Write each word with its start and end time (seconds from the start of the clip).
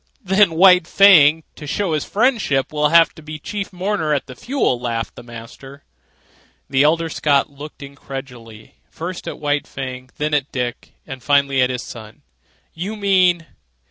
"Then 0.23 0.55
White 0.55 0.87
Fang, 0.87 1.43
to 1.55 1.67
show 1.67 1.93
his 1.93 2.05
friendship, 2.05 2.73
will 2.73 2.89
have 2.89 3.13
to 3.13 3.21
be 3.21 3.37
chief 3.37 3.71
mourner 3.71 4.15
at 4.15 4.25
the 4.25 4.33
funeral," 4.35 4.79
laughed 4.79 5.13
the 5.13 5.21
master. 5.21 5.83
The 6.67 6.81
elder 6.81 7.07
Scott 7.07 7.51
looked 7.51 7.83
incredulously, 7.83 8.77
first 8.89 9.27
at 9.27 9.37
White 9.39 9.67
Fang, 9.67 10.09
then 10.17 10.33
at 10.33 10.51
Dick, 10.51 10.93
and 11.05 11.21
finally 11.21 11.61
at 11.61 11.69
his 11.69 11.83
son. 11.83 12.23
"You 12.73 12.95
mean 12.95 13.45